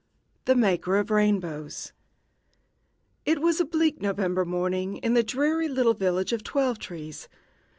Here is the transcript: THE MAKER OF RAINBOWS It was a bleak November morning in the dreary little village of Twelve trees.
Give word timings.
THE 0.45 0.55
MAKER 0.55 0.97
OF 0.97 1.11
RAINBOWS 1.11 1.93
It 3.23 3.39
was 3.39 3.59
a 3.59 3.65
bleak 3.65 4.01
November 4.01 4.45
morning 4.45 4.97
in 4.97 5.13
the 5.13 5.21
dreary 5.21 5.67
little 5.67 5.93
village 5.93 6.33
of 6.33 6.43
Twelve 6.43 6.79
trees. 6.79 7.29